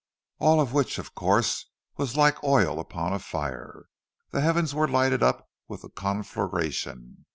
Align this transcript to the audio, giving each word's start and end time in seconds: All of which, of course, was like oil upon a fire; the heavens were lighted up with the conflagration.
All 0.39 0.59
of 0.59 0.73
which, 0.73 0.97
of 0.97 1.13
course, 1.13 1.67
was 1.95 2.17
like 2.17 2.43
oil 2.43 2.79
upon 2.79 3.13
a 3.13 3.19
fire; 3.19 3.83
the 4.31 4.41
heavens 4.41 4.73
were 4.73 4.87
lighted 4.87 5.21
up 5.21 5.47
with 5.67 5.83
the 5.83 5.89
conflagration. 5.89 7.27